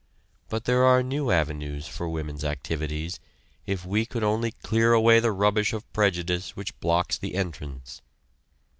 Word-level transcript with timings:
But 0.49 0.63
there 0.65 0.83
are 0.83 1.03
new 1.03 1.29
avenues 1.29 1.85
for 1.87 2.09
women's 2.09 2.43
activities, 2.43 3.19
if 3.67 3.85
we 3.85 4.03
could 4.07 4.23
only 4.23 4.49
clear 4.63 4.93
away 4.93 5.19
the 5.19 5.31
rubbish 5.31 5.73
of 5.73 5.93
prejudice 5.93 6.55
which 6.55 6.75
blocks 6.79 7.19
the 7.19 7.35
entrance. 7.35 8.01